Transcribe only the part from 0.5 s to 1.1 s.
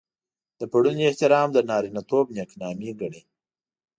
د پړوني